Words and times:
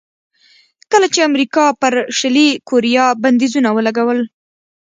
کله 0.91 1.07
چې 1.13 1.19
امریکا 1.29 1.65
پر 1.81 1.93
شلي 2.17 2.47
کوریا 2.69 3.05
بندیزونه 3.23 3.69
ولګول. 3.73 4.19